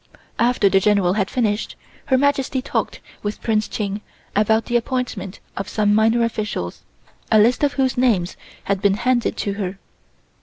After 0.39 0.67
the 0.67 0.79
General 0.79 1.13
had 1.13 1.29
finished, 1.29 1.75
Her 2.07 2.17
Majesty 2.17 2.59
talked 2.59 3.01
with 3.21 3.39
Prince 3.43 3.67
Ching 3.67 4.01
about 4.35 4.65
the 4.65 4.75
appointment 4.75 5.39
of 5.55 5.69
some 5.69 5.93
minor 5.93 6.23
officials, 6.23 6.81
a 7.31 7.37
list 7.37 7.63
of 7.63 7.73
whose 7.73 7.99
names 7.99 8.35
had 8.63 8.81
been 8.81 8.95
handed 8.95 9.37
to 9.37 9.53
her. 9.61 9.77